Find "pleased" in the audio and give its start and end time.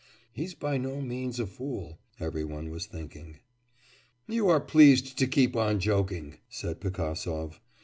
4.59-5.15